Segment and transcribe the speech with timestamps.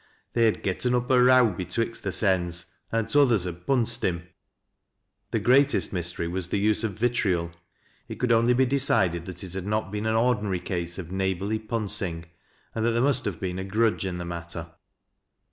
[0.33, 4.23] They had" getten up a row betwixt their sens, and t'others had punsed him." 204
[4.23, 5.03] THAT LASS
[5.45, 5.65] y LOWRISTS.
[5.69, 7.51] The greatest mystery was the use of vitriol.
[8.09, 11.59] It could only be decided that it had not been an ordinary case ol neighborly"
[11.59, 12.23] puusing,"
[12.73, 14.71] and that there must have been a" grudge" in the matter.